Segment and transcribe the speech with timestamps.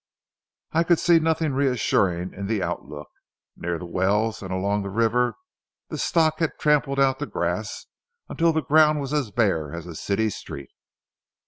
[0.71, 3.09] I could see nothing reassuring in the outlook.
[3.55, 5.35] Near the wells and along the river
[5.89, 7.85] the stock had trampled out the grass
[8.27, 10.71] until the ground was as bare as a city street.